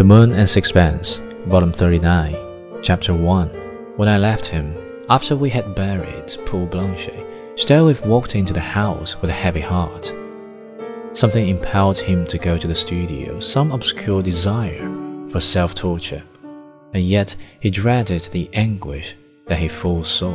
The 0.00 0.04
Moon 0.04 0.32
and 0.32 0.48
Sixpence, 0.48 1.18
Volume 1.44 1.72
39, 1.74 2.80
Chapter 2.80 3.12
1. 3.12 3.48
When 3.96 4.08
I 4.08 4.16
left 4.16 4.46
him, 4.46 4.74
after 5.10 5.36
we 5.36 5.50
had 5.50 5.74
buried 5.74 6.38
poor 6.46 6.66
Blanche, 6.66 7.10
Stroeve 7.56 8.06
walked 8.06 8.34
into 8.34 8.54
the 8.54 8.60
house 8.60 9.20
with 9.20 9.28
a 9.28 9.34
heavy 9.34 9.60
heart. 9.60 10.10
Something 11.12 11.48
impelled 11.48 11.98
him 11.98 12.26
to 12.28 12.38
go 12.38 12.56
to 12.56 12.66
the 12.66 12.74
studio, 12.74 13.38
some 13.40 13.72
obscure 13.72 14.22
desire 14.22 14.88
for 15.28 15.38
self 15.38 15.74
torture, 15.74 16.22
and 16.94 17.02
yet 17.02 17.36
he 17.60 17.68
dreaded 17.68 18.22
the 18.32 18.48
anguish 18.54 19.16
that 19.48 19.58
he 19.58 19.68
foresaw. 19.68 20.34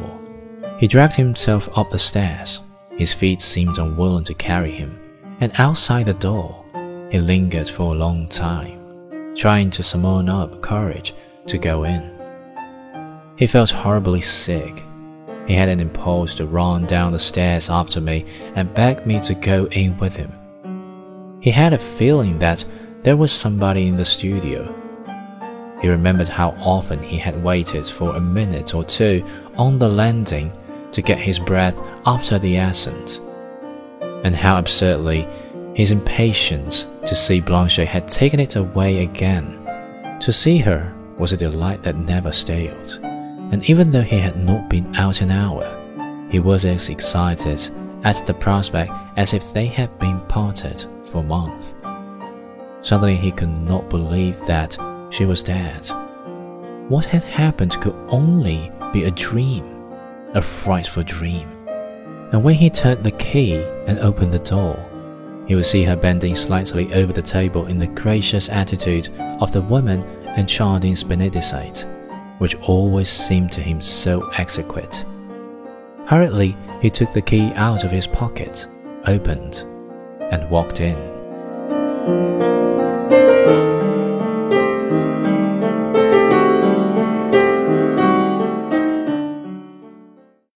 He 0.77 0.87
dragged 0.87 1.15
himself 1.15 1.75
up 1.75 1.89
the 1.89 1.97
stairs. 1.97 2.61
His 2.91 3.15
feet 3.15 3.41
seemed 3.41 3.79
unwilling 3.79 4.25
to 4.25 4.35
carry 4.35 4.69
him, 4.69 4.99
and 5.39 5.51
outside 5.55 6.05
the 6.05 6.13
door, 6.13 6.63
he 7.11 7.17
lingered 7.17 7.67
for 7.67 7.95
a 7.95 7.97
long 7.97 8.27
time 8.27 8.84
trying 9.35 9.69
to 9.71 9.83
summon 9.83 10.29
up 10.29 10.61
courage 10.61 11.13
to 11.47 11.57
go 11.57 11.83
in. 11.83 12.11
He 13.37 13.47
felt 13.47 13.71
horribly 13.71 14.21
sick. 14.21 14.83
He 15.47 15.53
had 15.53 15.69
an 15.69 15.79
impulse 15.79 16.33
to 16.35 16.47
run 16.47 16.85
down 16.85 17.11
the 17.11 17.19
stairs 17.19 17.69
after 17.69 18.01
me 18.01 18.25
and 18.55 18.73
beg 18.73 19.05
me 19.05 19.19
to 19.21 19.35
go 19.35 19.65
in 19.67 19.97
with 19.97 20.15
him. 20.15 20.31
He 21.41 21.51
had 21.51 21.73
a 21.73 21.77
feeling 21.77 22.39
that 22.39 22.65
there 23.03 23.17
was 23.17 23.31
somebody 23.31 23.87
in 23.87 23.97
the 23.97 24.05
studio. 24.05 24.73
He 25.81 25.89
remembered 25.89 26.29
how 26.29 26.55
often 26.57 27.03
he 27.03 27.17
had 27.17 27.43
waited 27.43 27.85
for 27.85 28.15
a 28.15 28.21
minute 28.21 28.73
or 28.73 28.83
two 28.83 29.23
on 29.55 29.77
the 29.77 29.89
landing 29.89 30.51
to 30.93 31.01
get 31.01 31.19
his 31.19 31.37
breath 31.37 31.77
after 32.05 32.39
the 32.39 32.55
ascent, 32.55 33.19
and 34.23 34.35
how 34.35 34.57
absurdly 34.57 35.27
his 35.75 35.91
impatience 35.91 36.87
to 37.05 37.13
see 37.13 37.41
Blanche 37.41 37.75
had 37.75 38.07
taken 38.07 38.39
it 38.39 38.55
away 38.55 39.03
again. 39.03 39.59
To 40.21 40.31
see 40.31 40.57
her 40.59 40.95
was 41.17 41.33
a 41.33 41.37
delight 41.37 41.83
that 41.83 41.97
never 41.97 42.31
staled, 42.31 42.99
and 43.03 43.69
even 43.69 43.91
though 43.91 44.01
he 44.01 44.17
had 44.17 44.37
not 44.37 44.69
been 44.69 44.95
out 44.95 45.19
an 45.19 45.31
hour, 45.31 45.69
he 46.31 46.39
was 46.39 46.63
as 46.63 46.87
excited 46.87 47.61
at 48.05 48.25
the 48.25 48.33
prospect 48.33 48.91
as 49.17 49.33
if 49.33 49.51
they 49.51 49.65
had 49.65 49.99
been 49.99 50.21
parted 50.21 50.85
for 51.03 51.17
a 51.17 51.23
month. 51.23 51.73
Suddenly 52.81 53.17
he 53.17 53.31
could 53.31 53.57
not 53.57 53.89
believe 53.89 54.39
that 54.45 54.77
she 55.09 55.25
was 55.25 55.43
dead. 55.43 55.89
What 56.87 57.03
had 57.03 57.23
happened 57.23 57.81
could 57.81 57.95
only 58.07 58.71
be 58.93 59.03
a 59.03 59.11
dream, 59.11 59.65
a 60.33 60.41
frightful 60.41 61.03
dream. 61.03 61.49
And 62.31 62.43
when 62.43 62.55
he 62.55 62.69
turned 62.69 63.03
the 63.03 63.11
key 63.11 63.55
and 63.87 63.99
opened 63.99 64.31
the 64.31 64.39
door, 64.39 64.77
he 65.47 65.55
would 65.55 65.65
see 65.65 65.83
her 65.83 65.95
bending 65.95 66.35
slightly 66.35 66.93
over 66.93 67.13
the 67.13 67.21
table 67.21 67.67
in 67.67 67.79
the 67.79 67.87
gracious 67.87 68.49
attitude 68.49 69.09
of 69.39 69.51
the 69.51 69.61
woman 69.61 70.03
in 70.37 70.47
Chardin's 70.47 71.03
Benedicite, 71.03 71.85
which 72.39 72.55
always 72.55 73.09
seemed 73.09 73.51
to 73.53 73.61
him 73.61 73.81
so 73.81 74.29
exquisite. 74.37 75.05
Hurriedly, 76.07 76.57
he 76.81 76.89
took 76.89 77.13
the 77.13 77.21
key 77.21 77.51
out 77.55 77.83
of 77.83 77.91
his 77.91 78.07
pocket, 78.07 78.67
opened, 79.07 79.65
and 80.31 80.49
walked 80.49 80.79
in. 80.79 82.44